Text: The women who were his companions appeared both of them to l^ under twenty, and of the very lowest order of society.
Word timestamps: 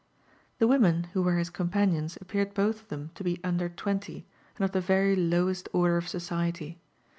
The 0.57 0.65
women 0.67 1.03
who 1.13 1.21
were 1.21 1.37
his 1.37 1.51
companions 1.51 2.17
appeared 2.19 2.55
both 2.55 2.81
of 2.81 2.87
them 2.87 3.11
to 3.13 3.23
l^ 3.23 3.39
under 3.43 3.69
twenty, 3.69 4.25
and 4.55 4.65
of 4.65 4.71
the 4.71 4.81
very 4.81 5.15
lowest 5.15 5.69
order 5.73 5.97
of 5.97 6.07
society. 6.07 6.79